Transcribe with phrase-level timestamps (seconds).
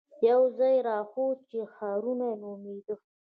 [0.29, 2.95] يو ځاى يې راوښود چې ښارنو نومېده.